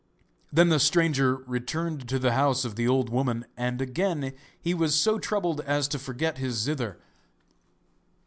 Then 0.51 0.69
the 0.69 0.79
stranger 0.79 1.35
returned 1.45 2.09
to 2.09 2.17
the 2.17 2.31
house 2.31 2.65
of 2.65 2.75
the 2.75 2.87
old 2.87 3.11
woman, 3.11 3.45
and 3.55 3.79
again 3.83 4.33
he 4.59 4.73
was 4.73 4.95
so 4.99 5.19
troubled 5.19 5.61
as 5.61 5.87
to 5.89 5.99
forget 5.99 6.39
his 6.39 6.55
zither. 6.57 6.97